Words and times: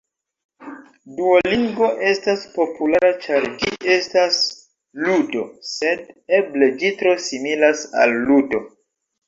Duolingo 1.17 1.89
estas 2.11 2.45
populara 2.55 3.11
ĉar 3.27 3.45
ĝi 3.65 3.75
estas 3.97 4.41
ludo, 5.05 5.45
sed 5.75 6.05
eble 6.41 6.73
ĝi 6.83 6.95
tro 7.03 7.15
similas 7.31 7.89
al 8.05 8.19
ludo. 8.29 8.67